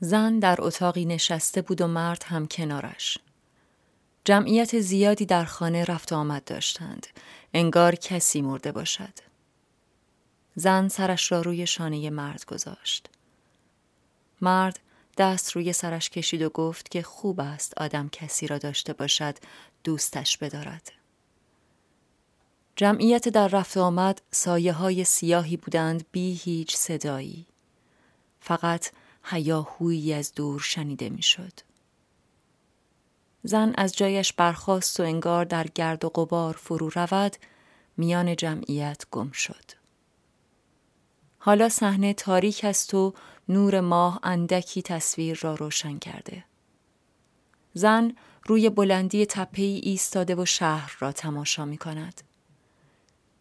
زن 0.00 0.38
در 0.38 0.56
اتاقی 0.58 1.04
نشسته 1.04 1.62
بود 1.62 1.80
و 1.80 1.86
مرد 1.86 2.22
هم 2.26 2.46
کنارش. 2.46 3.18
جمعیت 4.24 4.80
زیادی 4.80 5.26
در 5.26 5.44
خانه 5.44 5.84
رفت 5.84 6.12
آمد 6.12 6.44
داشتند. 6.44 7.06
انگار 7.54 7.94
کسی 7.94 8.42
مرده 8.42 8.72
باشد. 8.72 9.14
زن 10.54 10.88
سرش 10.88 11.32
را 11.32 11.40
روی 11.40 11.66
شانه 11.66 12.10
مرد 12.10 12.44
گذاشت. 12.44 13.08
مرد 14.40 14.80
دست 15.18 15.52
روی 15.52 15.72
سرش 15.72 16.10
کشید 16.10 16.42
و 16.42 16.48
گفت 16.48 16.90
که 16.90 17.02
خوب 17.02 17.40
است 17.40 17.74
آدم 17.76 18.08
کسی 18.08 18.46
را 18.46 18.58
داشته 18.58 18.92
باشد 18.92 19.38
دوستش 19.84 20.38
بدارد. 20.38 20.92
جمعیت 22.76 23.28
در 23.28 23.48
رفت 23.48 23.76
آمد 23.76 24.22
سایه 24.30 24.72
های 24.72 25.04
سیاهی 25.04 25.56
بودند 25.56 26.04
بی 26.12 26.34
هیچ 26.34 26.76
صدایی. 26.76 27.46
فقط 28.40 28.90
هیاهویی 29.30 30.12
از 30.12 30.34
دور 30.34 30.60
شنیده 30.60 31.08
می‌شد. 31.08 31.52
زن 33.42 33.74
از 33.76 33.96
جایش 33.96 34.32
برخاست 34.32 35.00
و 35.00 35.02
انگار 35.02 35.44
در 35.44 35.66
گرد 35.66 36.04
و 36.04 36.08
غبار 36.08 36.54
فرو 36.54 36.88
رود 36.88 37.36
میان 37.96 38.36
جمعیت 38.36 39.04
گم 39.10 39.30
شد. 39.30 39.64
حالا 41.38 41.68
صحنه 41.68 42.14
تاریک 42.14 42.64
است 42.64 42.94
و 42.94 43.14
نور 43.48 43.80
ماه 43.80 44.20
اندکی 44.22 44.82
تصویر 44.82 45.38
را 45.42 45.54
روشن 45.54 45.98
کرده. 45.98 46.44
زن 47.74 48.12
روی 48.46 48.70
بلندی 48.70 49.26
تپه 49.26 49.62
ایستاده 49.62 50.34
و 50.34 50.44
شهر 50.44 50.96
را 50.98 51.12
تماشا 51.12 51.64
می 51.64 51.78
کند. 51.78 52.20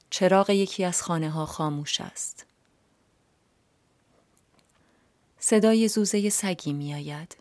چراغ 0.09 0.49
یکی 0.49 0.83
از 0.83 1.01
خانه 1.01 1.29
ها 1.29 1.45
خاموش 1.45 2.01
است. 2.01 2.45
صدای 5.39 5.87
زوزه 5.87 6.29
سگی 6.29 6.73
می 6.73 6.93
آید. 6.93 7.37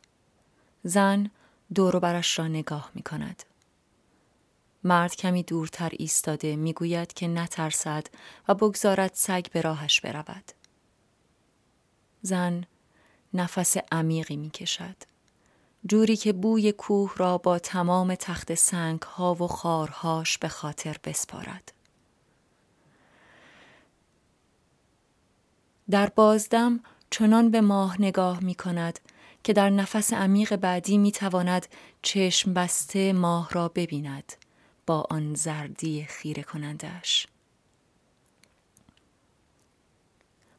زن 0.83 1.31
دور 1.75 1.99
برش 1.99 2.39
را 2.39 2.49
نگاه 2.49 2.91
می 2.95 3.03
کند. 3.03 3.43
مرد 4.85 5.17
کمی 5.17 5.43
دورتر 5.43 5.91
ایستاده 5.93 6.57
می‌گوید 6.57 7.13
که 7.13 7.29
نترسد 7.29 8.07
و 8.49 8.55
بگذارد 8.55 9.11
سگ 9.15 9.47
به 9.53 9.61
راهش 9.61 10.01
برود. 10.01 10.53
زن 12.23 12.65
نفس 13.35 13.77
عمیقی 13.93 14.37
می 14.37 14.51
کشد. 14.51 14.97
جوری 15.87 16.17
که 16.17 16.33
بوی 16.33 16.73
کوه 16.73 17.13
را 17.17 17.39
با 17.39 17.59
تمام 17.59 18.15
تخت 18.15 18.55
سنگ 18.55 19.03
ها 19.03 19.35
و 19.35 19.47
خارهاش 19.47 20.39
به 20.39 20.49
خاطر 20.49 20.97
بسپارد. 21.05 21.73
در 25.91 26.09
بازدم 26.09 26.81
چنان 27.11 27.51
به 27.51 27.61
ماه 27.61 28.01
نگاه 28.01 28.41
می 28.41 28.55
کند 28.55 28.99
که 29.45 29.53
در 29.53 29.71
نفس 29.71 30.13
عمیق 30.13 30.57
بعدی 30.57 30.99
می 30.99 31.13
تواند 31.13 31.67
چشم 32.03 32.55
بسته 32.55 33.13
ماه 33.13 33.49
را 33.51 33.69
ببیند 33.69 34.33
با 34.87 35.07
آن 35.11 35.35
زردی 35.35 36.05
خیره 36.05 36.43
کنندش. 36.43 37.27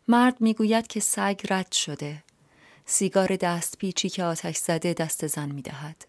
مرد 0.07 0.41
می‌گوید 0.41 0.87
که 0.87 0.99
سگ 0.99 1.41
رد 1.49 1.71
شده. 1.71 2.23
سیگار 2.85 3.35
دست 3.35 3.77
پیچی 3.77 4.09
که 4.09 4.23
آتش 4.23 4.57
زده 4.57 4.93
دست 4.93 5.27
زن 5.27 5.51
می 5.51 5.61
دهد. 5.61 6.05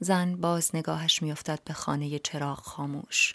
زن 0.00 0.36
باز 0.36 0.70
نگاهش 0.74 1.22
میافتد 1.22 1.60
به 1.64 1.74
خانه 1.74 2.18
چراغ 2.18 2.58
خاموش. 2.58 3.34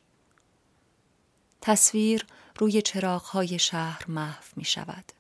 تصویر 1.62 2.26
روی 2.58 2.82
چراغهای 2.82 3.60
شهر 3.60 4.06
محو 4.08 4.44
می 4.56 4.66
شود. 4.66 5.19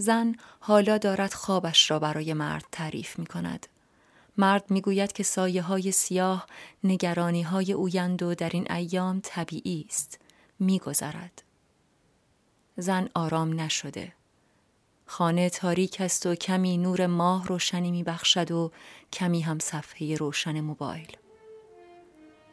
زن 0.00 0.34
حالا 0.60 0.98
دارد 0.98 1.34
خوابش 1.34 1.90
را 1.90 1.98
برای 1.98 2.32
مرد 2.32 2.64
تعریف 2.72 3.18
می 3.18 3.26
کند. 3.26 3.66
مرد 4.36 4.70
می 4.70 4.80
گوید 4.80 5.12
که 5.12 5.22
سایه 5.22 5.62
های 5.62 5.92
سیاه 5.92 6.46
نگرانی 6.84 7.42
های 7.42 7.72
اویند 7.72 8.22
و 8.22 8.34
در 8.34 8.50
این 8.52 8.72
ایام 8.72 9.20
طبیعی 9.22 9.84
است. 9.88 10.18
می 10.58 10.78
گذرد. 10.78 11.42
زن 12.76 13.08
آرام 13.14 13.60
نشده. 13.60 14.12
خانه 15.06 15.50
تاریک 15.50 16.00
است 16.00 16.26
و 16.26 16.34
کمی 16.34 16.78
نور 16.78 17.06
ماه 17.06 17.46
روشنی 17.46 17.90
می 17.90 18.02
بخشد 18.02 18.50
و 18.50 18.72
کمی 19.12 19.40
هم 19.40 19.58
صفحه 19.58 20.16
روشن 20.16 20.60
موبایل. 20.60 21.16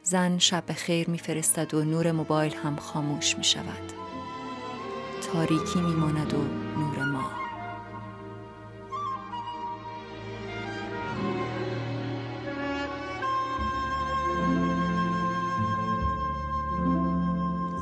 زن 0.04 0.38
شب 0.38 0.64
خیر 0.76 1.10
میفرستد 1.10 1.74
و 1.74 1.84
نور 1.84 2.12
موبایل 2.12 2.56
هم 2.56 2.76
خاموش 2.76 3.38
می 3.38 3.44
شود. 3.44 3.94
تاریکی 5.34 5.82
می 5.82 5.94
ماند 5.94 6.34
و 6.34 6.38
نور 6.80 7.05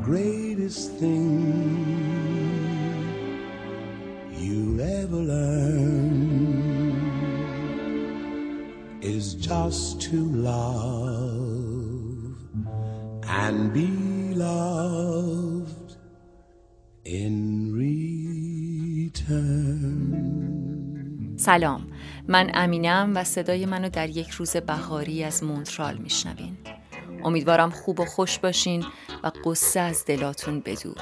Greatest 0.00 0.92
thing 0.98 1.44
you 4.32 4.80
ever 4.80 5.16
learned 5.16 7.02
is 9.02 9.34
just 9.34 10.00
to 10.00 10.16
love 10.50 11.52
and 13.24 13.72
be 13.72 14.34
loved 14.34 15.96
in 17.04 17.72
return. 17.74 19.42
سلام 21.36 21.86
من 22.28 22.50
امینم 22.54 23.12
و 23.14 23.24
صدای 23.24 23.66
منو 23.66 23.88
در 23.88 24.08
یک 24.08 24.30
روز 24.30 24.56
بهاری 24.56 25.24
از 25.24 25.44
مونترال 25.44 25.96
میشنوین 25.96 26.56
امیدوارم 27.23 27.69
خوب 27.69 27.99
و 27.99 28.05
خوش 28.05 28.39
باشین 28.39 28.85
و 29.23 29.31
قصه 29.45 29.79
از 29.79 30.05
دلاتون 30.05 30.59
بدور 30.59 30.95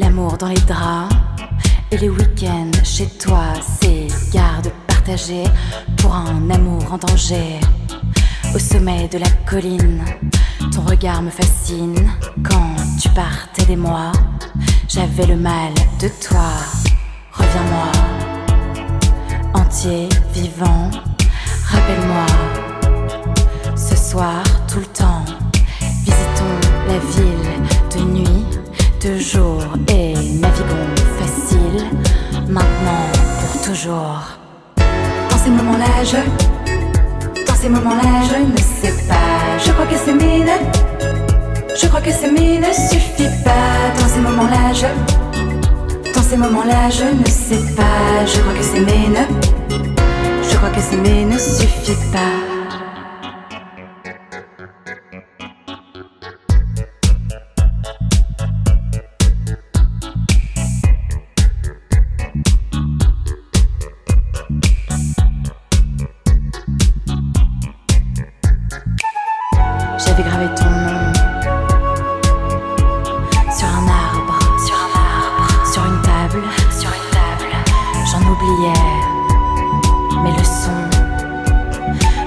L'amour 0.00 0.36
dans 0.38 0.52
les 0.54 0.64
draps 0.72 1.28
Et 1.90 1.96
les 1.96 2.10
week-ends 2.10 2.84
chez 2.84 3.06
toi, 3.06 3.54
c'est 3.62 4.08
garde 4.30 4.70
partagée 4.86 5.44
pour 5.96 6.14
un 6.14 6.50
amour 6.50 6.92
en 6.92 6.98
danger. 6.98 7.58
Au 8.54 8.58
sommet 8.58 9.08
de 9.08 9.16
la 9.16 9.30
colline, 9.46 10.04
ton 10.70 10.82
regard 10.82 11.22
me 11.22 11.30
fascine. 11.30 12.10
Quand 12.44 12.76
tu 13.00 13.08
partais 13.10 13.64
des 13.64 13.76
mois, 13.76 14.12
j'avais 14.86 15.24
le 15.24 15.36
mal 15.36 15.72
de 15.98 16.08
toi. 16.20 16.50
Reviens-moi, 17.32 17.92
entier, 19.54 20.10
vivant. 20.34 20.90
Dans 33.85 35.37
ces 35.43 35.49
moments-là, 35.49 36.03
je. 36.05 37.45
Dans 37.45 37.55
ces 37.55 37.67
moments-là, 37.67 38.21
je 38.29 38.37
ne 38.37 38.57
sais 38.57 39.07
pas. 39.09 39.57
Je 39.65 39.71
crois 39.71 39.85
que 39.85 39.95
c'est 39.97 40.13
mine. 40.13 40.49
Je 41.75 41.87
crois 41.87 41.99
que 41.99 42.11
c'est 42.11 42.31
mine 42.31 42.61
ne 42.61 42.71
suffit 42.71 43.29
pas. 43.43 43.99
Dans 43.99 44.07
ces 44.07 44.21
moments-là, 44.21 44.73
je. 44.73 46.13
Dans 46.13 46.21
ces 46.21 46.37
moments-là, 46.37 46.89
je 46.89 47.03
ne 47.03 47.25
sais 47.25 47.73
pas. 47.75 48.25
Je 48.25 48.39
crois 48.39 48.53
que 48.53 48.63
c'est 48.63 48.79
mine. 48.79 49.17
Je 50.49 50.55
crois 50.55 50.69
que 50.69 50.79
c'est 50.79 50.97
mine 50.97 51.29
ne 51.29 51.37
suffit 51.37 51.97
pas. 52.13 52.42
mes 80.21 80.31
leçons, 80.31 80.89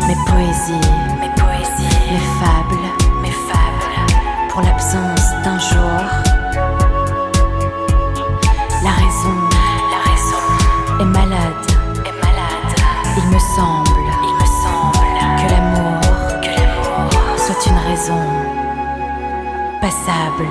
mes 0.07 0.17
poésies, 0.27 0.89
mes 1.21 1.31
poésies, 1.37 1.97
mes 2.11 2.27
fables, 2.41 2.89
mes 3.23 3.31
fables, 3.31 4.49
pour 4.49 4.63
l'absence 4.63 5.33
d'un 5.45 5.59
jour. 5.59 6.01
La 8.83 8.93
raison, 8.93 9.37
la 9.93 10.11
raison 10.11 10.45
est 11.01 11.05
malade, 11.05 11.67
est 12.07 12.19
malade. 12.25 12.73
Il 13.19 13.27
me 13.29 13.39
semble, 13.39 14.09
il 14.25 14.35
me 14.41 14.47
semble 14.65 15.19
que 15.39 15.47
l'amour, 15.53 16.01
que 16.41 16.49
l'amour 16.49 17.11
soit 17.37 17.67
une 17.67 17.79
raison 17.91 18.23
passable. 19.83 20.49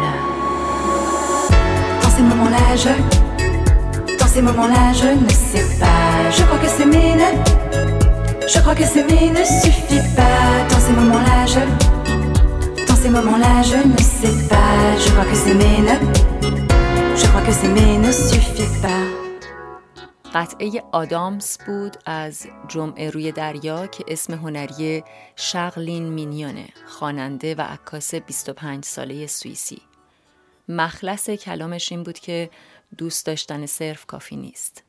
Dans 2.01 2.09
ces 2.09 2.21
moments-là, 2.21 2.75
je 2.75 3.44
s'aimer 8.85 9.29
ne 9.29 9.43
suffit 9.63 10.05
pas. 10.15 10.67
Dans 10.69 10.79
ces 10.79 10.93
moments-là, 10.93 11.45
je. 11.45 11.63
Dans 12.87 12.95
ces 12.95 13.09
moments-là, 13.09 13.61
je 13.71 13.77
ne 13.93 13.97
sais 13.97 14.47
pas. 14.49 14.97
Je 15.03 15.09
crois 15.11 15.25
que 15.25 15.35
s'aimer 15.35 15.77
ne. 15.87 15.95
Je 17.19 17.25
crois 17.27 17.41
que 17.41 17.51
s'aimer 17.51 17.97
ne 17.97 18.11
suffit 18.11 18.81
pas. 18.81 19.25
آدامس 20.91 21.57
بود 21.67 21.97
از 22.05 22.47
جمعه 22.67 23.09
روی 23.09 23.31
دریا 23.31 23.87
که 23.87 24.03
اسم 24.07 24.33
هنری 24.33 25.03
شغلین 25.35 26.03
مینیونه 26.03 26.67
خواننده 26.85 27.55
و 27.55 27.61
عکاس 27.61 28.15
25 28.15 28.85
ساله 28.85 29.27
سوئیسی 29.27 29.81
مخلص 30.69 31.29
کلامش 31.29 31.91
این 31.91 32.03
بود 32.03 32.19
که 32.19 32.49
دوست 32.97 33.25
داشتن 33.25 33.65
صرف 33.65 34.05
کافی 34.05 34.35
نیست. 34.35 34.83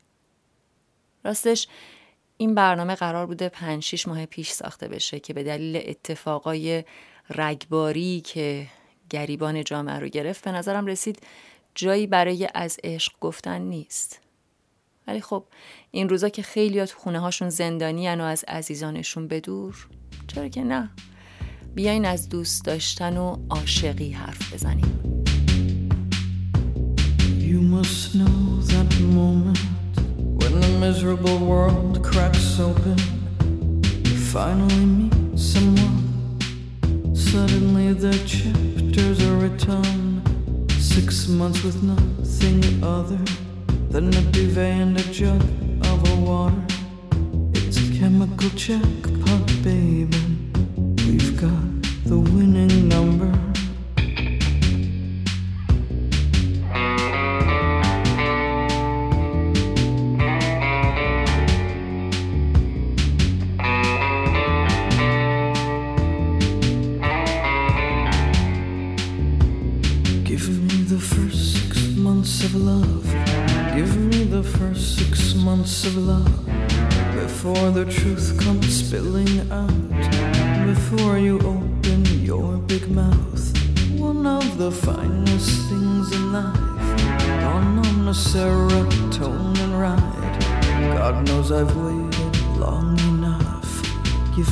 راستش 1.25 1.69
این 2.37 2.55
برنامه 2.55 2.95
قرار 2.95 3.27
بوده 3.27 3.49
5 3.49 3.83
6 3.83 4.09
ماه 4.09 4.27
پیش 4.27 4.51
ساخته 4.51 4.89
بشه 4.89 5.21
که 5.21 5.35
به 5.35 5.45
دلیل 5.45 5.83
اتفاقای 5.87 6.85
رگباری 7.31 8.21
که 8.21 8.67
گریبان 9.11 9.65
جامعه 9.65 9.99
رو 9.99 10.09
گرفت 10.09 10.45
به 10.45 10.53
نظرم 10.53 10.87
رسید 10.87 11.19
جایی 11.75 12.07
برای 12.07 12.49
از 12.55 12.77
عشق 12.85 13.13
گفتن 13.21 13.61
نیست. 13.61 14.21
ولی 15.07 15.21
خب 15.21 15.45
این 15.91 16.09
روزا 16.09 16.29
که 16.29 16.43
خیلی 16.43 16.87
تو 16.87 16.99
خونه 16.99 17.21
هاشون 17.21 17.49
زندانی 17.49 18.09
و 18.09 18.23
از 18.23 18.45
عزیزانشون 18.49 19.29
بدور 19.29 19.89
چرا 20.27 20.49
که 20.49 20.65
نه؟ 20.65 20.91
بیاین 21.75 22.05
از 22.05 22.29
دوست 22.29 22.65
داشتن 22.65 23.17
و 23.17 23.37
عاشقی 23.51 24.11
حرف 24.11 24.55
بزنیم. 24.55 25.16
Must 27.87 28.17
know 28.17 28.61
that 28.63 29.01
moment 29.01 29.61
when 30.41 30.61
the 30.61 30.73
miserable 30.81 31.39
world 31.39 32.03
cracks 32.03 32.59
open. 32.59 32.99
You 34.05 34.17
finally 34.35 34.87
meet 34.99 35.39
someone. 35.39 36.03
Suddenly 37.15 37.93
the 37.93 38.15
chapters 38.33 39.25
are 39.29 39.37
written. 39.37 39.89
Six 40.81 41.29
months 41.29 41.63
with 41.63 41.81
nothing 41.85 42.61
other 42.83 43.23
than 43.93 44.13
a 44.13 44.23
duvet 44.33 44.81
and 44.83 44.99
a 44.99 45.05
jug 45.13 45.43
of 45.93 45.99
a 46.13 46.17
water. 46.29 46.65
It's 47.55 47.79
a 47.79 47.87
chemical 48.01 48.51
jackpot, 48.65 49.47
baby. 49.63 50.25
We've 51.07 51.41
got 51.41 51.67
the 52.11 52.19
winning 52.19 52.76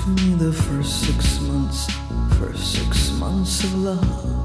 Me 0.06 0.34
the 0.34 0.52
first 0.52 1.00
six 1.00 1.40
months, 1.40 1.90
first 2.38 2.74
six 2.74 3.10
months 3.12 3.64
of 3.64 3.74
love. 3.78 4.44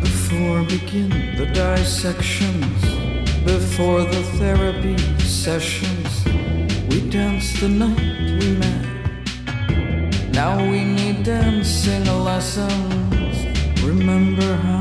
Before 0.00 0.62
begin 0.62 1.36
the 1.36 1.50
dissections 1.52 2.82
before 3.44 4.04
the 4.04 4.22
therapy 4.38 4.96
sessions. 5.18 6.24
We 6.88 7.10
danced 7.10 7.60
the 7.60 7.68
night 7.68 8.40
we 8.40 8.56
met. 8.56 8.86
Now 10.32 10.58
we 10.58 10.82
need 10.82 11.24
dancing 11.24 12.06
lessons. 12.24 13.36
Remember 13.84 14.56
how 14.56 14.80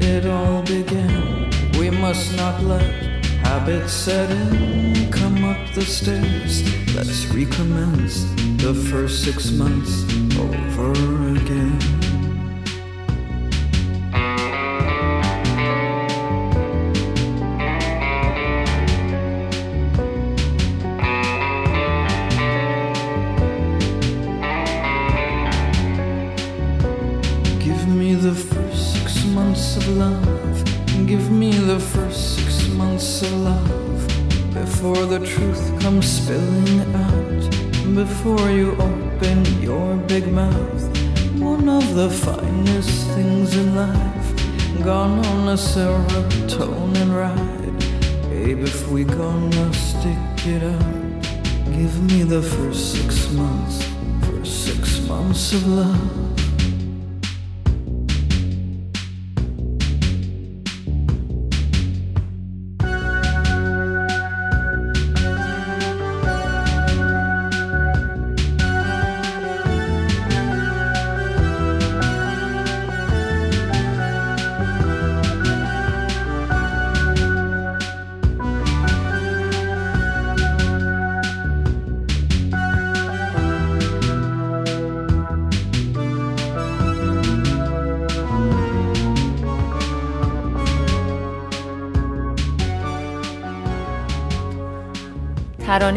it 0.00 0.26
all 0.26 0.62
began. 0.62 1.50
We 1.78 1.90
must 1.90 2.36
not 2.36 2.62
let 2.62 3.09
habits 3.50 3.92
set 3.92 4.30
in. 4.30 5.10
Come 5.10 5.44
up 5.44 5.58
the 5.74 5.82
stairs. 5.82 6.62
Let's 6.94 7.26
recommence 7.34 8.22
the 8.62 8.72
first 8.72 9.24
six 9.24 9.50
months 9.50 10.04
over 10.38 10.92
again. 11.36 11.79
A 45.50 45.54
serotonin 45.54 47.12
ride. 47.12 47.78
Babe, 48.30 48.60
if 48.60 48.88
we 48.88 49.02
gonna 49.02 49.74
stick 49.74 50.46
it 50.46 50.62
out, 50.62 51.22
give 51.64 52.00
me 52.02 52.22
the 52.22 52.40
first 52.40 52.92
six 52.92 53.28
months, 53.32 53.84
first 54.26 54.64
six 54.64 55.00
months 55.08 55.52
of 55.52 55.66
love. 55.66 56.29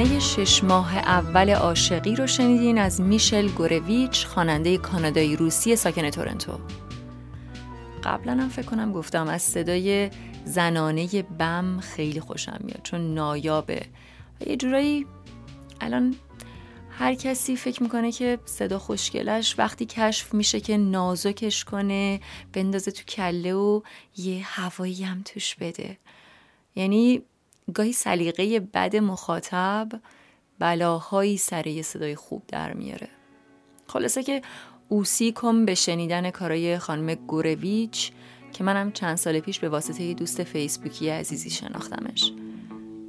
ترانه 0.04 0.20
شش 0.20 0.64
ماه 0.64 0.98
اول 0.98 1.50
عاشقی 1.50 2.16
رو 2.16 2.28
شنیدین 2.28 2.78
از 2.78 3.02
میشل 3.02 3.48
گورویچ 3.48 4.26
خواننده 4.26 4.78
کانادایی 4.78 5.36
روسی 5.36 5.76
ساکن 5.76 6.10
تورنتو. 6.10 6.60
قبلا 8.04 8.32
هم 8.32 8.50
فکر 8.50 8.66
کنم 8.66 8.92
گفتم 8.94 9.28
از 9.28 9.42
صدای 9.42 10.10
زنانه 10.46 11.22
بم 11.22 11.80
خیلی 11.80 12.20
خوشم 12.20 12.60
میاد 12.64 12.80
چون 12.84 13.14
نایابه. 13.14 13.86
و 14.42 14.50
یه 14.50 14.56
جورایی 14.56 15.06
الان 15.82 16.16
هر 16.90 17.14
کسی 17.14 17.56
فکر 17.56 17.84
می‌کنه 17.84 18.12
که 18.12 18.40
صدا 18.46 18.80
خوشگلش 18.80 19.56
وقتی 19.58 19.86
کشف 19.86 20.34
میشه 20.34 20.60
که 20.60 20.78
نازکش 20.78 21.64
کنه 21.64 22.20
بندازه 22.54 22.92
تو 22.92 23.04
کله 23.04 23.54
و 23.54 23.82
یه 24.18 24.42
هوایی 24.46 25.04
هم 25.04 25.22
توش 25.26 25.56
بده. 25.56 25.98
یعنی 26.76 27.22
گاهی 27.74 27.94
سلیقه 27.94 28.60
بد 28.60 28.96
مخاطب 28.96 29.90
بلاهایی 30.60 31.38
سر 31.38 31.68
یه 31.68 31.82
صدای 31.82 32.16
خوب 32.16 32.44
در 32.48 32.74
میاره. 32.74 33.10
خلاصه 33.88 34.24
که 34.24 34.42
اوسی 34.90 35.32
کم 35.32 35.66
به 35.66 35.76
شنیدن 35.76 36.32
کارای 36.32 36.78
خانم 36.78 37.16
گورویچ 37.16 38.12
که 38.54 38.64
منم 38.64 38.92
چند 38.92 39.16
سال 39.16 39.40
پیش 39.40 39.60
به 39.60 39.70
واسطه 39.70 40.04
یه 40.04 40.14
دوست 40.14 40.44
فیسبوکی 40.44 41.10
عزیزی 41.10 41.50
شناختمش. 41.50 42.32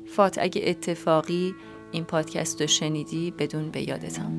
فات 0.07 0.39
اگه 0.39 0.63
اتفاقی 0.65 1.55
این 1.93 2.05
پادکست 2.05 2.61
رو 2.61 2.67
شنیدی 2.67 3.31
بدون 3.31 3.71
به 3.71 3.89
یادتم. 3.89 4.33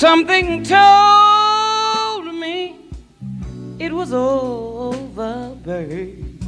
Something 0.00 0.62
told 0.62 2.24
me 2.34 2.88
it 3.78 3.92
was 3.92 4.14
over, 4.14 5.54
babe. 5.62 6.40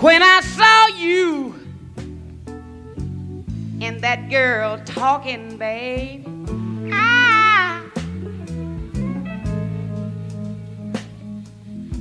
When 0.00 0.24
I 0.24 0.40
saw 0.40 0.86
you 0.88 1.54
and 3.80 4.00
that 4.00 4.28
girl 4.28 4.80
talking, 4.84 5.56
babe. 5.56 6.26
Ah, 6.92 7.80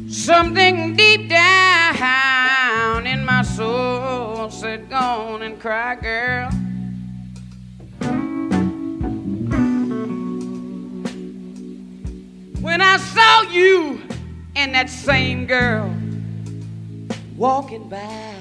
something 0.08 0.96
deep 0.96 1.30
down 1.30 1.73
said, 4.64 4.90
Go 4.90 4.96
on 4.96 5.42
and 5.42 5.60
cry, 5.60 5.94
girl. 5.96 6.50
When 12.62 12.80
I 12.80 12.96
saw 12.96 13.42
you 13.52 14.02
and 14.56 14.74
that 14.74 14.90
same 14.90 15.48
girl 15.48 15.94
walking 17.36 17.90
by. 17.90 18.36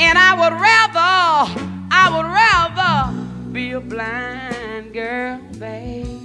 And 0.00 0.18
I 0.18 0.34
would 0.34 0.52
rather, 0.52 1.08
I 1.90 2.04
would 2.14 2.26
rather 2.26 3.52
be 3.52 3.70
a 3.70 3.80
blind 3.80 4.92
girl, 4.92 5.40
babe. 5.58 6.23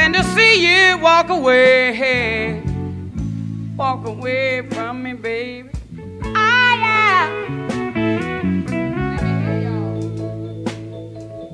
Than 0.00 0.12
to 0.14 0.24
see 0.24 0.64
you 0.64 0.96
walk 0.98 1.28
away, 1.28 2.62
walk 3.76 4.06
away 4.06 4.62
from 4.70 5.02
me, 5.02 5.12
baby. 5.12 5.68
Ah, 6.34 6.74
yeah. 6.84 7.28
Let 8.64 9.22
me 9.22 9.28
hear 9.44 9.60
y'all. 9.60 10.64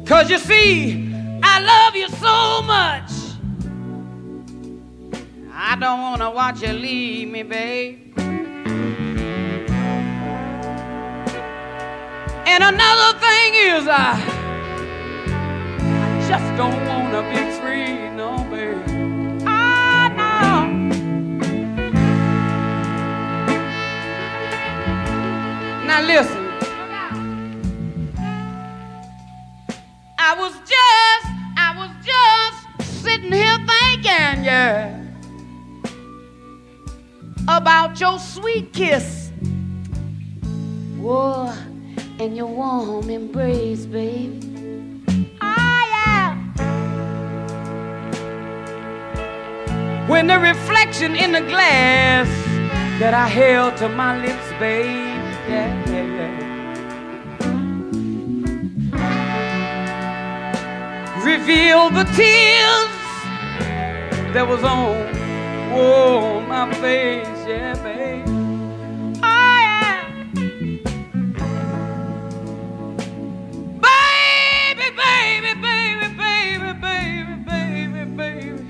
Cause 0.06 0.30
you 0.30 0.38
see, 0.38 1.12
I 1.42 1.58
love 1.58 1.96
you 1.96 2.08
so 2.08 2.62
much. 2.62 3.10
I 5.52 5.74
don't 5.80 6.00
wanna 6.02 6.30
watch 6.30 6.62
you 6.62 6.72
leave 6.72 7.28
me, 7.28 7.42
babe. 7.42 8.16
And 12.46 12.62
another 12.62 13.18
thing 13.18 13.54
is, 13.56 13.88
I, 13.88 14.22
I 15.82 15.84
just 16.28 16.56
don't 16.56 16.86
wanna 16.86 17.22
be 17.34 17.45
Now 25.96 26.02
listen. 26.02 26.44
I 30.18 30.34
was 30.36 30.52
just, 30.74 31.26
I 31.56 31.72
was 31.78 31.90
just 32.04 33.02
sitting 33.02 33.32
here 33.32 33.56
thinking, 33.56 34.44
yeah, 34.44 35.02
about 37.48 37.98
your 37.98 38.18
sweet 38.18 38.74
kiss. 38.74 39.30
Whoa, 40.98 41.50
and 42.20 42.36
your 42.36 42.48
warm 42.48 43.08
embrace, 43.08 43.86
baby. 43.86 45.02
Ah, 45.40 45.86
yeah. 45.94 46.34
When 50.08 50.26
the 50.26 50.38
reflection 50.38 51.16
in 51.16 51.32
the 51.32 51.40
glass 51.40 52.28
that 53.00 53.14
I 53.14 53.28
held 53.28 53.78
to 53.78 53.88
my 53.88 54.20
lips, 54.20 54.50
babe. 54.60 55.16
Yeah. 55.48 55.85
Reveal 61.26 61.90
the 61.90 62.04
tears 62.14 62.92
that 64.32 64.46
was 64.48 64.62
on, 64.62 65.12
whoa, 65.72 66.40
my 66.42 66.72
face, 66.74 67.26
yeah, 67.48 67.74
babe. 67.82 68.24
Oh, 69.24 69.56
yeah. 69.66 70.04
Baby, 73.82 74.88
baby, 75.04 75.52
baby, 75.60 76.08
baby, 76.16 76.70
baby, 76.80 77.34
baby, 77.50 78.04
baby. 78.04 78.64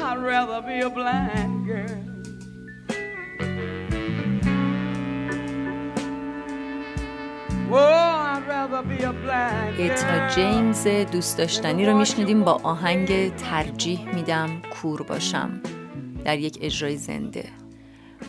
I'd 0.00 0.18
rather 0.18 0.60
be 0.62 0.78
a 0.78 0.88
blind 0.88 1.47
Girl. 8.68 10.34
جیمز 10.34 10.86
دوست 10.86 11.38
داشتنی 11.38 11.86
رو 11.86 11.98
میشنیدیم. 11.98 12.44
با 12.44 12.52
آهنگ 12.52 13.36
ترجیح 13.36 14.14
میدم 14.14 14.62
کور 14.62 15.02
باشم 15.02 15.60
در 16.24 16.38
یک 16.38 16.58
اجرای 16.60 16.96
زنده. 16.96 17.48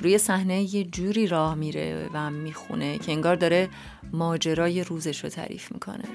روی 0.01 0.17
صحنه 0.17 0.75
یه 0.75 0.83
جوری 0.83 1.27
راه 1.27 1.55
میره 1.55 2.09
و 2.13 2.29
می‌خونه 2.29 2.97
که 2.97 3.11
انگار 3.11 3.35
داره 3.35 3.69
ماجرای 4.13 4.83
روزش 4.83 5.23
رو 5.23 5.29
تعریف 5.29 5.71
می‌کنه. 5.71 6.05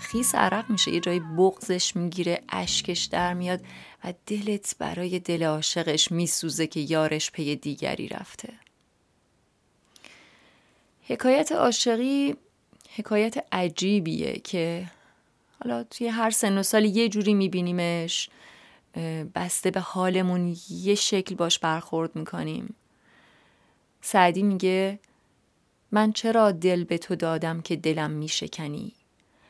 خیس 0.00 0.34
عرق 0.34 0.70
میشه 0.70 0.90
یه 0.90 1.00
جایی 1.00 1.20
بغزش 1.20 1.96
می‌گیره 1.96 2.42
اشکش 2.48 3.04
در 3.04 3.34
میاد 3.34 3.60
و 4.04 4.14
دلت 4.26 4.76
برای 4.78 5.18
دل 5.18 5.42
عاشقش 5.42 6.12
میسوزه 6.12 6.66
که 6.66 6.80
یارش 6.80 7.30
پی 7.30 7.56
دیگری 7.56 8.08
رفته. 8.08 8.52
حکایت 11.02 11.52
عاشقی 11.52 12.36
حکایت 12.96 13.46
عجیبیه 13.52 14.32
که 14.32 14.90
حالا 15.60 15.84
توی 15.84 16.08
هر 16.08 16.30
سن 16.30 16.58
و 16.58 16.62
سالی 16.62 16.88
یه 16.88 17.08
جوری 17.08 17.34
میبینیمش 17.34 18.30
بسته 19.34 19.70
به 19.70 19.80
حالمون 19.80 20.56
یه 20.70 20.94
شکل 20.94 21.34
باش 21.34 21.58
برخورد 21.58 22.16
می‌کنیم. 22.16 22.74
سعدی 24.00 24.42
میگه 24.42 24.98
من 25.92 26.12
چرا 26.12 26.52
دل 26.52 26.84
به 26.84 26.98
تو 26.98 27.16
دادم 27.16 27.60
که 27.60 27.76
دلم 27.76 28.10
میشکنی؟ 28.10 28.92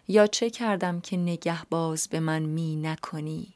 یا 0.08 0.26
چه 0.26 0.50
کردم 0.50 1.00
که 1.00 1.16
نگه 1.16 1.64
باز 1.70 2.08
به 2.08 2.20
من 2.20 2.42
می 2.42 2.76
نکنی؟ 2.76 3.46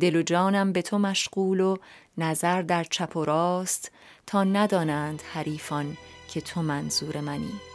دل 0.00 0.16
و 0.16 0.22
جانم 0.22 0.72
به 0.72 0.82
تو 0.82 0.98
مشغول 0.98 1.60
و 1.60 1.76
نظر 2.18 2.62
در 2.62 2.84
چپ 2.84 3.16
و 3.16 3.24
راست 3.24 3.92
تا 4.26 4.44
ندانند 4.44 5.22
حریفان 5.22 5.96
که 6.28 6.40
تو 6.40 6.62
منظور 6.62 7.20
منی. 7.20 7.73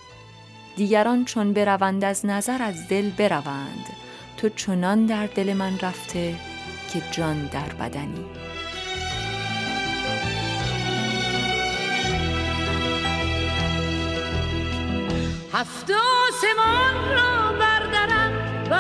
دیگران 0.79 1.25
چون 1.25 1.53
بروند 1.53 2.03
از 2.03 2.25
نظر 2.25 2.61
از 2.61 2.87
دل 2.87 3.09
بروند. 3.09 3.85
تو 4.37 4.49
چنان 4.49 5.05
در 5.05 5.25
دل 5.27 5.53
من 5.53 5.79
رفته 5.79 6.35
که 6.93 7.01
جان 7.11 7.45
در 7.45 7.73
بدنی. 7.79 8.25
هفت 15.53 15.91
آسمان 15.91 17.09
را 17.15 17.51
بردارم 17.59 18.31
و 18.71 18.75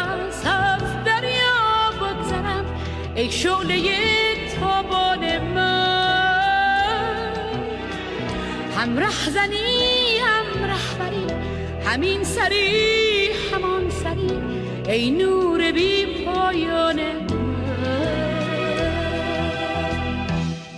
هفت 0.49 1.03
دریا 1.03 1.91
بگذرم. 1.91 2.65
ای 3.15 3.31
شعله 3.31 3.81
تابان 4.59 5.39
من. 5.39 6.39
هم 8.77 8.99
رهزنی 8.99 10.17
هم 10.17 10.63
رهبری. 10.63 11.48
همین 11.89 12.23
سری 12.23 13.29
همان 13.51 13.89
سری 13.89 14.31
ای 14.89 15.11
نور 15.11 15.71
بی 15.71 16.25
پایان 16.25 16.99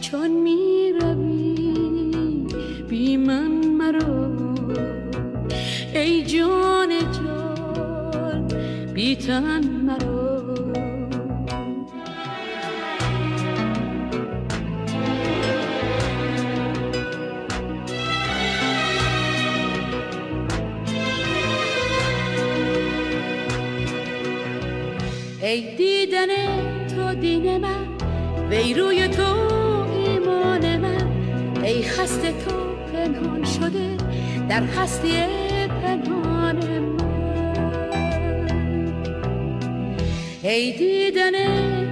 چون 0.01 0.31
می 0.31 0.93
روی 1.01 2.47
بی 2.89 3.17
من 3.17 3.51
مرو 3.51 4.55
ای 5.93 6.23
جان 6.23 6.89
جان 6.99 8.47
بی 8.93 9.15
تن 9.15 9.63
مرو. 9.63 10.10
ای 25.51 25.75
دیدن 25.75 26.27
تو 26.87 27.13
دین 27.13 27.57
من 27.57 27.87
وی 28.49 28.73
روی 28.73 29.07
تو 29.07 29.23
ایمان 29.93 30.77
من. 30.77 31.07
ای 31.63 31.83
خسته 31.83 32.31
تو 32.31 32.51
پنهان 32.93 33.43
شده 33.43 33.97
در 34.49 34.63
هستی 34.63 35.11
پنهان 35.67 36.55
من. 36.55 36.97
ای 40.43 40.71
دیدن 40.71 41.31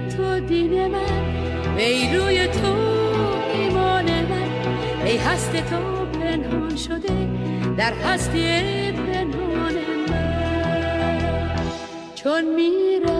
تو 0.08 0.40
دین 0.40 0.86
من 0.86 1.76
وی 1.76 2.16
روی 2.16 2.46
تو 2.46 2.74
ایمان 3.54 4.04
من. 4.04 4.50
ای 5.04 5.16
هست 5.16 5.52
تو 5.52 6.06
پنهان 6.20 6.76
شده 6.76 7.28
در 7.76 7.92
هستی 7.92 8.46
پنهان 8.92 9.74
من. 10.08 10.40
چون 12.14 12.54
می 12.54 13.00
روی 13.04 13.19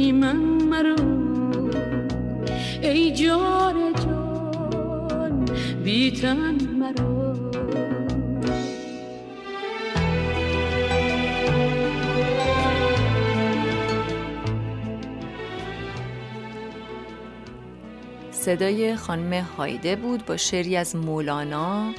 بی 0.00 0.12
من 0.12 0.36
مرو. 0.36 0.96
ای 2.82 3.12
جان 3.12 3.92
جان 3.92 5.44
بی 5.84 6.10
تن 6.10 6.56
مرو. 6.78 7.34
صدای 18.30 18.96
خانم 18.96 19.32
هایده 19.32 19.96
بود 19.96 20.26
با 20.26 20.36
شعری 20.36 20.76
از 20.76 20.96
مولانا 20.96 21.92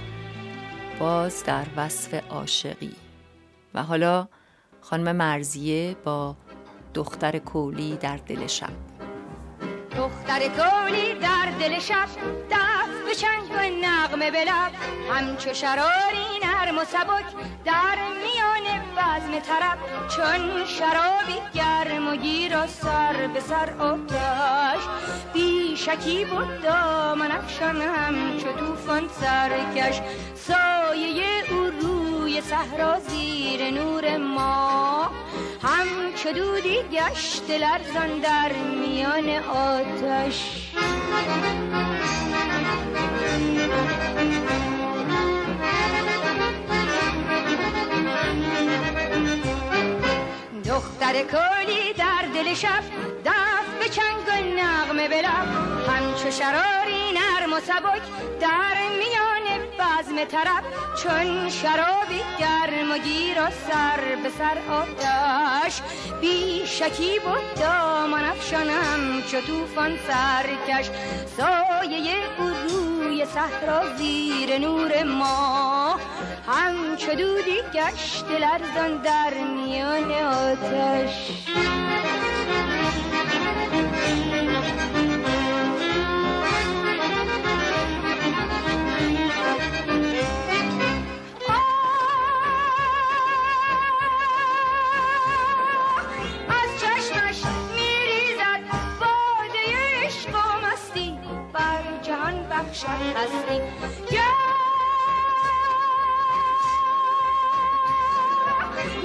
باز 1.00 1.44
در 1.44 1.66
وصف 1.78 2.14
عاشقی. 2.30 2.96
و 3.74 3.84
حالا 3.84 4.28
خانم 4.82 5.16
مرزیه 5.16 5.96
با 6.04 6.36
دختر 6.94 7.40
کولی 7.40 7.98
در 7.98 8.18
دل 8.18 8.48
شب. 8.48 8.70
دختر 9.98 10.40
کولی 10.40 11.14
در 11.14 11.52
دل 11.60 11.80
شب 11.80 12.08
دست 12.52 13.06
به 13.06 13.16
چنگ 13.16 13.52
و 13.52 13.88
نغمه 13.88 14.32
به 14.32 14.44
لب 14.44 14.72
همچو 15.12 15.54
شراری 15.54 16.26
نرم 16.44 16.78
و 16.78 16.84
سبک 16.84 17.26
در 17.66 17.96
میان 17.96 18.82
بزم 18.98 19.40
طرب. 19.40 19.78
چون 20.08 20.66
شرابی 20.66 21.42
گرم 21.54 22.08
و 22.08 22.16
گیر 22.16 22.58
و 22.58 22.68
سر 22.68 23.28
به 23.34 23.40
سر 23.40 23.74
آتش 23.80 24.84
بی 25.34 25.78
شکی 25.78 26.26
بود 26.26 26.62
دامن 26.62 27.32
افشان 27.32 27.82
همچو 27.82 28.52
توفان 28.54 29.08
سرکش. 29.08 30.02
سایه 30.36 31.52
او 31.52 31.72
روی 31.82 32.42
صحرا 32.42 33.00
زیر 33.00 33.72
نور 33.72 34.18
ما. 34.18 35.12
همچو 35.64 36.32
دودی 36.32 36.78
گشت 36.92 37.50
لرزان 37.50 38.20
در 38.20 38.52
میان 38.54 39.30
آتش. 39.30 40.72
دختر 50.66 51.14
کلی 51.14 51.94
در 51.98 52.26
دل 52.34 52.54
شب 52.54 52.84
دست 53.26 53.80
به 53.80 53.90
چنگ 53.90 54.28
و 54.28 54.32
نغمه 54.32 55.08
بلب 55.08 55.48
همچو 55.88 56.32
شراری 56.32 57.12
نرم 57.14 57.54
و 57.54 57.60
سبک 57.60 58.02
در 58.40 58.76
میان 59.00 59.41
بزم 60.02 60.26
طرب 60.26 60.64
چون 61.04 61.50
شرابی 61.50 62.22
گرم 62.40 62.92
و 62.92 62.98
گیر 62.98 63.42
و 63.42 63.50
سر 63.50 64.16
به 64.24 64.30
سر 64.30 64.58
آتش 64.72 65.82
بی 66.22 66.62
شکی 66.66 67.20
بود 67.20 67.62
دامان 67.62 68.24
افشانم 68.24 69.22
چو 69.32 69.42
توفان 69.42 69.98
سرکش 70.08 70.90
سایه 71.38 72.16
او 72.38 72.50
روی 72.70 73.26
صحرا 73.26 73.96
زیر 73.98 74.58
نور 74.58 75.04
ما. 75.04 76.00
همچو 76.48 77.12
دودی 77.16 77.62
گشت 77.74 78.26
لرزان 78.26 79.02
در 79.02 79.34
میان 79.34 80.12
آتش. 80.12 81.32
هستی 102.90 103.62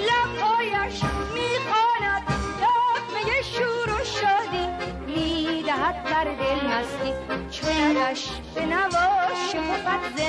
لبهایش 0.06 1.00
می‌خواند 1.34 2.22
تقمه 2.60 3.42
شور 3.42 4.00
و 4.00 4.04
شادی 4.04 4.66
می‌دهد 5.06 6.04
در 6.04 6.24
دل 6.24 6.66
مستی 6.66 7.12
چونش 7.50 8.28
به 8.54 8.66
نوا 8.66 9.34
شکفت 9.52 10.16
ز 10.16 10.20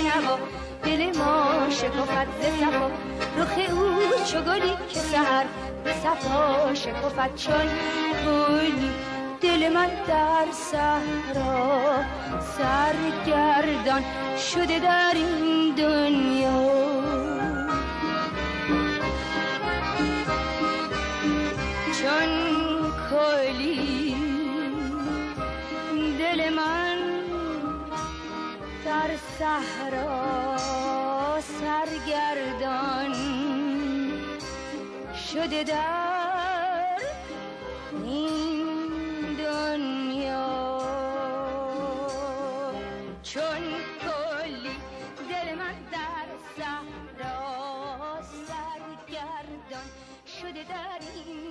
دل 0.84 1.18
ما 1.18 1.70
شکفت 1.70 2.42
ز 2.42 2.46
صفا. 2.60 2.92
رخ 3.38 3.72
او 3.72 4.26
چو 4.26 4.42
که 4.90 5.00
سهر 5.00 5.46
به 5.84 5.94
صفا 5.94 6.74
شکفت 6.74 7.36
چون 7.36 7.70
گلی 8.26 9.17
دل 9.42 9.70
من 9.74 9.90
در 10.08 10.52
صحرا 10.52 12.04
سرگردان 12.58 14.04
شده 14.38 14.80
در 14.80 15.12
این 15.16 15.76
دنیا. 15.76 16.88
چون 22.00 22.30
کلی 23.10 24.16
دل 26.20 26.50
من 26.50 26.98
در 28.86 29.10
صحرا 29.40 30.58
سرگردان 31.40 33.14
شده 35.34 35.64
در 35.64 36.17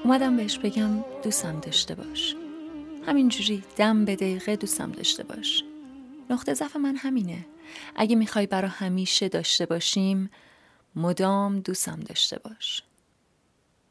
اومدم 0.06 0.36
بهش 0.36 0.58
بگم 0.58 1.04
دوستم 1.22 1.60
داشته 1.60 1.94
باش. 1.94 2.36
همینجوری 3.06 3.62
دم 3.76 4.04
به 4.04 4.16
دقیقه 4.16 4.56
دوستم 4.56 4.92
داشته 4.92 5.22
باش. 5.22 5.64
نقطه 6.30 6.54
ضعف 6.54 6.76
من 6.76 6.96
همینه. 6.96 7.46
اگه 7.96 8.16
می‌خوای 8.16 8.46
برا 8.46 8.68
همیشه 8.68 9.28
داشته 9.28 9.66
باشیم 9.66 10.30
مدام 10.96 11.60
دوستم 11.60 12.00
داشته 12.00 12.38
باش. 12.38 12.82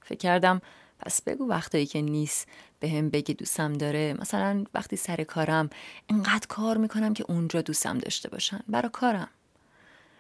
فکر 0.02 0.18
کردم 0.18 0.62
پس 1.00 1.22
بگو 1.22 1.48
وقتایی 1.48 1.86
که 1.86 2.02
نیست 2.02 2.48
به 2.80 2.90
هم 2.90 3.10
بگی 3.10 3.34
دوستم 3.34 3.74
داره. 3.74 4.16
مثلا 4.20 4.64
وقتی 4.74 4.96
سر 4.96 5.24
کارم 5.24 5.70
انقدر 6.10 6.48
کار 6.48 6.78
می‌کنم 6.78 7.14
که 7.14 7.26
اونجا 7.28 7.62
دوستم 7.62 7.98
داشته 7.98 8.30
باشن. 8.30 8.60
برا 8.68 8.90
کارم. 8.90 9.30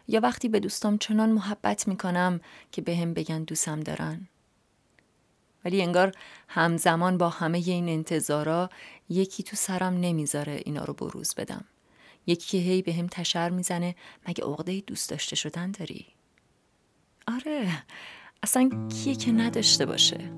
یا 0.07 0.19
وقتی 0.19 0.49
به 0.49 0.59
دوستام 0.59 0.97
چنان 0.97 1.29
محبت 1.31 1.87
می‌کنم 1.87 2.41
که 2.71 2.81
به 2.81 2.95
هم 2.95 3.13
بگن 3.13 3.43
دوستم 3.43 3.79
دارن. 3.79 4.27
ولی 5.65 5.81
انگار 5.81 6.11
همزمان 6.47 7.17
با 7.17 7.29
همه 7.29 7.57
این 7.57 7.89
انتظارا 7.89 8.69
یکی 9.09 9.43
تو 9.43 9.55
سرم 9.55 9.93
نمی‌ذاره 9.93 10.61
اینا 10.65 10.83
رو 10.83 10.93
بروز 10.93 11.35
بدم. 11.35 11.65
یکی 12.27 12.57
که 12.57 12.63
هی 12.63 12.81
به 12.81 12.93
هم 12.93 13.07
تشر 13.07 13.49
می‌زنه 13.49 13.95
مگه 14.27 14.43
عقده 14.43 14.79
دوست 14.79 15.09
داشته 15.09 15.35
شدن 15.35 15.71
داری؟ 15.71 16.05
آره 17.27 17.83
اصلا 18.43 18.69
کیه 18.89 19.15
که 19.15 19.31
نداشته 19.31 19.85
باشه؟ 19.85 20.31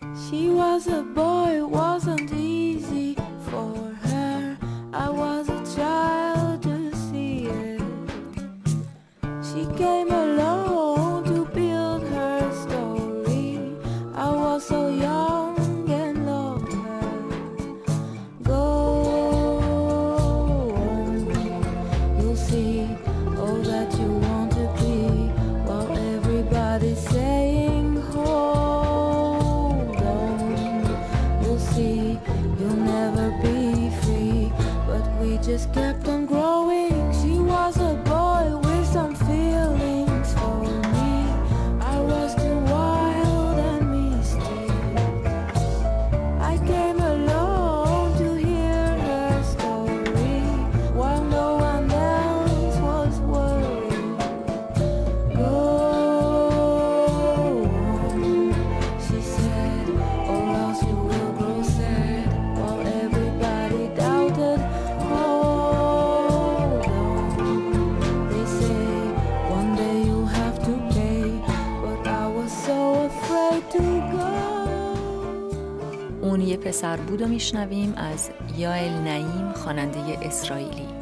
She 0.00 0.50
was 0.60 0.86
a 0.86 1.02
boy, 1.16 1.54
was 1.76 2.03
سربود 76.84 77.22
و 77.22 77.26
میشنویم 77.26 77.94
از 77.96 78.30
یائل 78.58 78.92
نعیم 78.92 79.52
خواننده 79.52 80.18
اسرائیلی. 80.22 80.93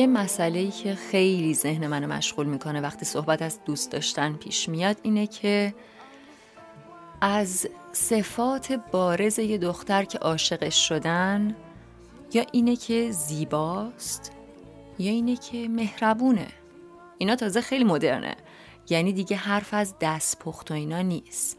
یه 0.00 0.06
مسئله 0.06 0.70
که 0.70 0.94
خیلی 0.94 1.54
ذهن 1.54 1.86
منو 1.86 2.06
مشغول 2.06 2.46
می‌کنه 2.46 2.80
وقتی 2.80 3.04
صحبت 3.04 3.42
از 3.42 3.64
دوست 3.64 3.92
داشتن 3.92 4.32
پیش 4.32 4.68
میاد 4.68 4.96
اینه 5.02 5.26
که 5.26 5.74
از 7.20 7.68
صفات 7.92 8.72
بارز 8.72 9.38
یه 9.38 9.58
دختر 9.58 10.04
که 10.04 10.18
عاشقش 10.18 10.88
شدن 10.88 11.56
یا 12.34 12.46
اینه 12.52 12.76
که 12.76 13.10
زیباست 13.10 14.32
یا 14.98 15.10
اینه 15.10 15.36
که 15.36 15.68
مهربونه. 15.68 16.46
اینا 17.18 17.36
تازه 17.36 17.60
خیلی 17.60 17.84
مدرنه. 17.84 18.36
یعنی 18.90 19.12
دیگه 19.12 19.36
حرف 19.36 19.74
از 19.74 19.94
دست 20.00 20.38
پخت 20.38 20.70
و 20.70 20.74
اینا 20.74 21.02
نیست. 21.02 21.58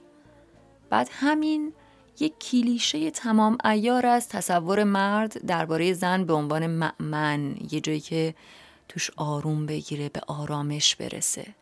بعد 0.89 1.09
همین 1.11 1.73
یک 2.21 2.39
کلیشه 2.39 3.11
تمام 3.11 3.57
ایار 3.65 4.05
از 4.05 4.29
تصور 4.29 4.83
مرد 4.83 5.45
درباره 5.45 5.93
زن 5.93 6.25
به 6.25 6.33
عنوان 6.33 6.67
معمن 6.67 7.55
یه 7.71 7.79
جایی 7.79 7.99
که 7.99 8.35
توش 8.89 9.11
آروم 9.17 9.65
بگیره 9.65 10.09
به 10.09 10.21
آرامش 10.27 10.95
برسه. 10.95 11.55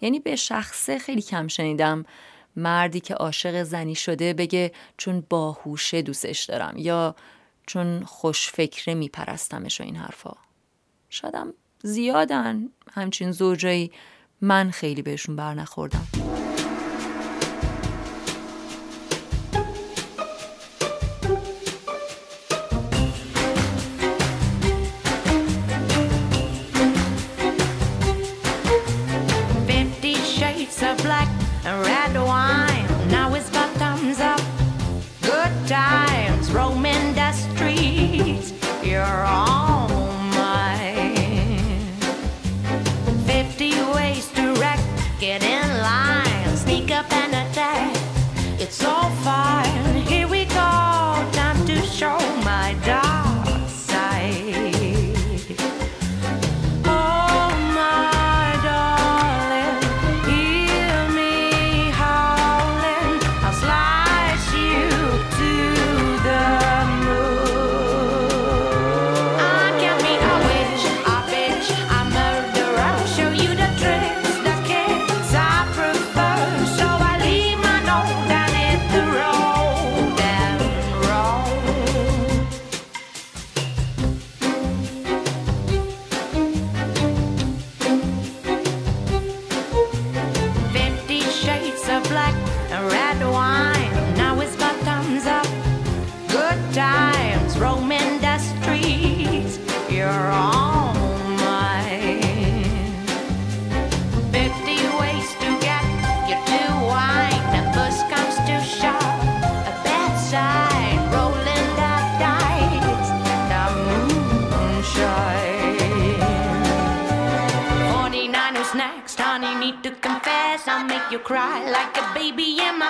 یعنی 0.00 0.20
به 0.20 0.36
شخصه 0.36 0.98
خیلی 0.98 1.22
کم 1.22 1.48
شنیدم 1.48 2.04
مردی 2.56 3.00
که 3.00 3.14
عاشق 3.14 3.62
زنی 3.62 3.94
شده 3.94 4.32
بگه 4.34 4.72
چون 4.96 5.24
باهوشه 5.30 6.02
دوستش 6.02 6.44
دارم 6.44 6.74
یا 6.76 7.14
چون 7.66 8.04
خوشفکره 8.04 8.94
میپرستمش 8.94 9.80
و 9.80 9.84
این 9.84 9.96
حرفا. 9.96 10.34
شادم 11.10 11.54
زیادن 11.82 12.68
همچین 12.92 13.32
زوجایی 13.32 13.92
من 14.40 14.70
خیلی 14.70 15.02
بهشون 15.02 15.36
برنخوردم 15.36 15.98
نخوردم. 15.98 16.37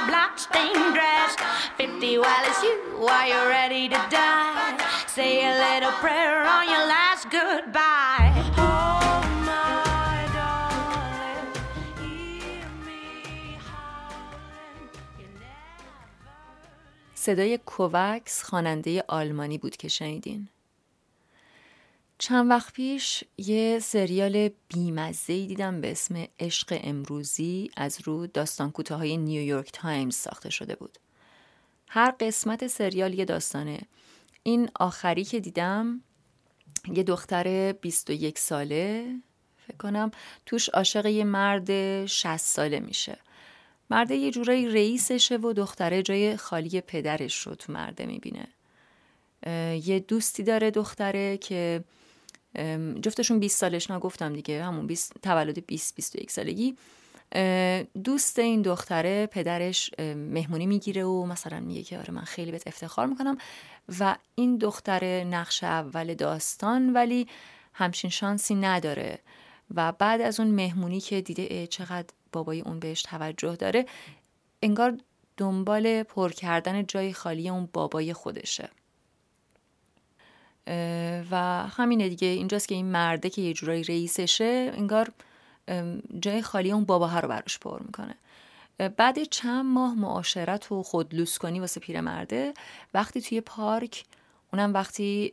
black 0.06 0.38
stained 0.38 0.94
dress. 0.96 1.32
Fifty 1.76 2.12
while 2.22 2.44
it's 2.50 2.62
you, 2.62 2.74
are 3.16 3.26
you 3.32 3.40
ready 3.56 3.84
to 3.94 4.00
die? 4.11 4.76
Say 5.16 5.32
a 5.50 5.54
little 5.66 5.94
prayer 6.04 6.38
on 6.56 6.64
your 6.72 6.84
last 6.94 7.24
goodbye. 7.30 8.28
Oh 8.56 9.20
my 9.48 10.20
me 12.06 12.16
never... 15.40 16.68
صدای 17.14 17.58
کوکس 17.66 18.42
خواننده 18.42 19.04
آلمانی 19.08 19.58
بود 19.58 19.76
که 19.76 19.88
شنیدین. 19.88 20.48
چند 22.18 22.50
وقت 22.50 22.72
پیش 22.72 23.24
یه 23.37 23.78
سریال 23.78 24.50
بیمزه 24.68 25.46
دیدم 25.46 25.81
به 25.81 25.90
اسم 25.90 26.26
عشق 26.40 26.78
امروزی 26.83 27.70
از 27.76 27.98
رو 28.04 28.26
داستان 28.26 28.70
کوتاهای 28.70 29.16
نیویورک 29.16 29.70
تایمز 29.72 30.14
ساخته 30.14 30.50
شده 30.50 30.74
بود. 30.74 30.98
هر 31.88 32.14
قسمت 32.20 32.66
سریال 32.66 33.14
یه 33.14 33.24
داستانه. 33.24 33.81
این 34.42 34.70
آخری 34.74 35.24
که 35.24 35.40
دیدم 35.40 36.00
یه 36.94 37.02
دختر 37.02 37.72
21 37.72 38.38
ساله 38.38 39.14
فکر 39.66 39.76
کنم 39.76 40.11
توش 40.46 40.68
عاشق 40.68 41.07
یه 41.07 41.24
مرد 41.24 42.07
60 42.07 42.37
ساله 42.37 42.81
میشه. 42.81 43.18
مرده 43.90 44.14
یه 44.16 44.31
جورایی 44.31 44.68
رئیسشه 44.68 45.37
و 45.37 45.52
دختره 45.52 46.02
جای 46.02 46.37
خالی 46.37 46.81
پدرش 46.81 47.46
رو 47.46 47.54
تو 47.54 47.72
مرده 47.72 48.07
می‌بینه. 48.07 48.48
یه 49.87 50.04
دوستی 50.09 50.42
داره 50.42 50.70
دختره 50.70 51.37
که 51.37 51.85
جفتشون 53.02 53.38
20 53.38 53.58
سالش 53.58 53.90
نگفتم 53.90 54.32
دیگه 54.32 54.64
همون 54.64 54.87
20 54.87 55.12
تولد 55.22 55.66
20 55.66 55.94
21 55.94 56.30
سالگی. 56.30 56.76
دوست 58.04 58.38
این 58.38 58.62
دختره 58.62 59.26
پدرش 59.26 59.90
مهمونی 59.98 60.66
می‌گیره 60.66 61.04
و 61.04 61.26
مثلا 61.26 61.61
میگه 61.61 61.82
که 61.82 61.98
آره 61.98 62.11
من 62.11 62.24
خیلی 62.24 62.50
بهت 62.50 62.66
افتخار 62.66 63.06
می‌کنم. 63.06 63.38
و 64.00 64.16
این 64.34 64.56
دختر 64.56 65.24
نقش 65.24 65.64
اول 65.64 66.14
داستان 66.14 66.92
ولی 66.92 67.26
همچین 67.72 68.11
شانسی 68.11 68.54
نداره. 68.54 69.18
و 69.74 69.92
بعد 69.92 70.20
از 70.20 70.40
اون 70.40 70.50
مهمونی 70.50 71.00
که 71.00 71.20
دیده 71.20 71.66
چقدر 71.66 72.06
بابای 72.32 72.61
اون 72.61 72.78
بهش 72.78 73.02
توجه 73.02 73.56
داره 73.56 73.87
انگار 74.62 74.98
دنبال 75.37 76.02
پر 76.02 76.32
کردن 76.32 76.87
جای 76.87 77.12
خالی 77.12 77.48
اون 77.48 77.68
بابای 77.72 78.12
خودشه. 78.12 78.70
و 81.31 81.66
همینه 81.76 82.09
دیگه. 82.09 82.28
اینجاست 82.28 82.68
که 82.68 82.74
این 82.74 82.87
مرده 82.87 83.31
که 83.31 83.42
یه 83.42 83.52
جورایی 83.52 83.85
رئیسشه 83.85 84.72
انگار 84.74 85.12
جای 86.20 86.42
خالی 86.42 86.72
اون 86.72 86.85
باباها 86.85 87.20
رو 87.20 87.28
براش 87.28 87.59
پر 87.59 87.83
می‌کنه. 87.83 88.14
بعد 88.96 89.22
چند 89.22 89.64
ماه 89.64 89.94
معاشرت 89.94 90.72
و 90.72 90.83
خودلوس 90.83 91.38
کنی 91.38 91.61
واسه 91.61 91.81
پیرمرده 91.81 92.54
وقتی 92.94 93.20
توی 93.20 93.40
پارک 93.40 94.04
اونم 94.52 94.74
وقتی 94.74 95.33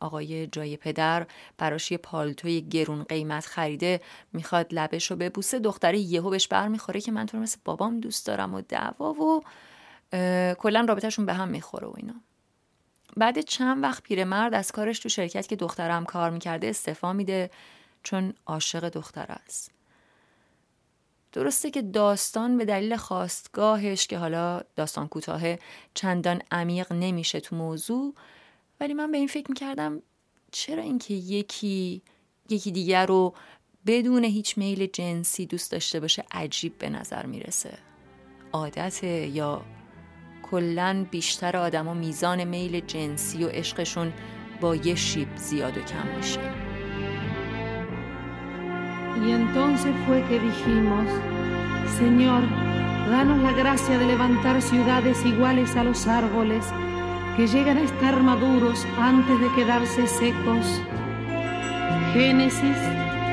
آقای 0.00 0.46
جای 0.46 0.76
پدر 0.76 1.26
براش 1.58 1.90
یه 1.90 1.98
پالتوی 1.98 2.60
گرون 2.60 3.02
قیمت 3.02 3.46
خریده 3.46 4.00
می‌خواد 4.32 4.66
لبش 4.70 5.10
رو 5.10 5.16
ببوسه 5.16 5.58
دختره 5.58 5.98
یهو 5.98 6.30
بهش 6.30 6.48
برمیخوره 6.48 7.00
که 7.00 7.12
من 7.12 7.26
تو 7.26 7.38
مثل 7.38 7.58
بابام 7.64 8.00
دوست 8.00 8.26
دارم 8.26 8.54
و 8.54 8.60
دعوا 8.60 9.12
و 9.12 9.42
کلا 10.54 10.80
رابطهشون 10.88 11.26
به 11.26 11.34
هم 11.34 11.48
می‌خوره 11.48 11.86
و 11.86 11.94
اینا. 11.96 12.14
بعد 13.16 13.40
چند 13.40 13.82
وقت 13.82 14.02
پیرمرد 14.02 14.54
از 14.54 14.72
کارش 14.72 14.98
تو 14.98 15.08
شرکت 15.08 15.46
که 15.46 15.56
دخترم 15.56 16.04
کار 16.04 16.30
می‌کرده 16.30 16.66
استفا 16.66 17.12
میده 17.12 17.50
چون 18.02 18.34
عاشق 18.46 18.88
دختر 18.88 19.26
است. 19.28 19.70
درسته 21.32 21.70
که 21.70 21.82
داستان 21.82 22.58
به 22.58 22.64
دلیل 22.64 22.96
خواستگاهش 22.96 24.06
که 24.06 24.18
حالا 24.18 24.60
داستان 24.76 25.08
کوتاه 25.08 25.42
چندان 25.94 26.42
عمیق 26.50 26.92
نمیشه 26.92 27.40
تو 27.40 27.56
موضوع 27.56 28.14
ولی 28.80 28.94
من 28.94 29.12
به 29.12 29.18
این 29.18 29.26
فکر 29.26 29.46
می‌کردم 29.48 30.02
چرا 30.52 30.82
اینکه 30.82 31.14
یکی 31.14 32.02
یکی 32.48 32.70
دیگر 32.70 33.06
رو 33.06 33.34
بدون 33.86 34.24
هیچ 34.24 34.58
میل 34.58 34.86
جنسی 34.86 35.46
دوست 35.46 35.72
داشته 35.72 36.00
باشه 36.00 36.24
عجیب 36.32 36.78
به 36.78 36.90
نظر 36.90 37.26
می‌رسه؟ 37.26 37.78
عادت 38.52 39.04
یا 39.04 39.62
کلا 40.49 41.05
بیشتر 41.11 41.57
آدما 41.57 41.93
میزان 41.93 42.43
میل 42.43 42.79
جنسی 42.79 43.43
و 43.43 43.47
عشقشون 43.47 44.13
با 44.61 44.75
یه 44.75 44.95
شیب 44.95 45.27
زیاد 45.35 45.77
و 45.77 45.81
کم 45.81 46.17
میشه 46.17 46.39
Y 49.23 49.31
entonces 49.31 49.93
fue 50.05 50.21
que 50.27 50.39
dijimos, 50.39 51.07
Señor, 51.97 52.43
danos 53.09 53.39
la 53.41 53.53
gracia 53.53 53.97
de 53.97 54.05
levantar 54.05 54.61
ciudades 54.61 55.25
iguales 55.25 55.75
a 55.77 55.83
los 55.83 56.05
árboles 56.05 56.65
que 57.37 57.47
llegan 57.47 57.77
a 57.77 57.83
estar 57.83 58.21
maduros 58.21 58.85
antes 58.99 59.39
de 59.39 59.51
quedarse 59.55 60.07
secos. 60.07 60.81
Génesis, 62.13 62.77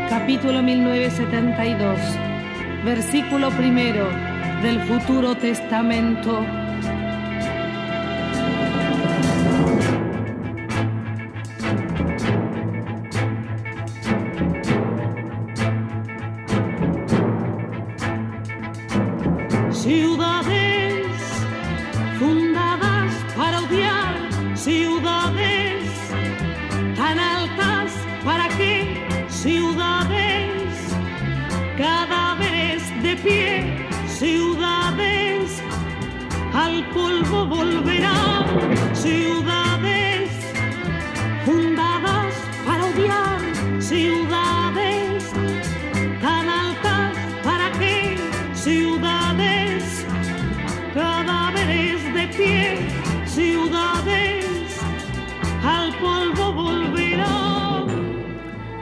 capítulo 0.09 0.63
1972, 0.63 1.99
versículo 2.85 3.51
primero 3.51 4.09
del 4.63 4.81
futuro 4.83 5.35
testamento. 5.37 6.56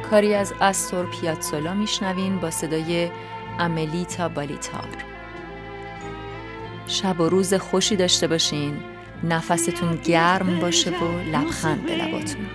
کاری 0.09 0.33
از 0.33 0.53
استور 0.61 1.05
پیاتسولا 1.05 1.73
میشنوین 1.73 2.37
با 2.39 2.51
صدای 2.51 3.09
املیتا 3.59 4.29
بالیتار. 4.29 4.89
شب 6.87 7.19
و 7.19 7.29
روز 7.29 7.53
خوشی 7.53 7.95
داشته 7.95 8.27
باشین. 8.27 8.73
نفستون 9.23 9.95
گرم 9.95 10.59
باشه 10.59 10.91
و 10.91 11.19
لبخند 11.33 11.85
به 11.85 11.95
لباتون. 11.95 12.45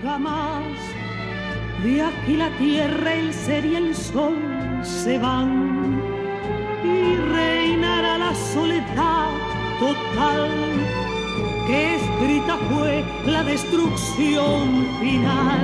Que 11.67 11.95
escrita 11.95 12.55
fue 12.69 13.03
la 13.25 13.43
destrucción 13.43 14.63
final. 14.99 15.63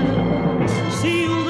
Ciudades 1.01 1.46